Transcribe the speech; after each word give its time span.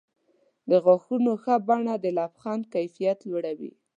د 0.69 0.71
غاښونو 0.83 1.31
ښه 1.43 1.55
بڼه 1.67 1.93
د 2.03 2.05
لبخند 2.17 2.63
کیفیت 2.73 3.19
لوړوي. 3.29 3.71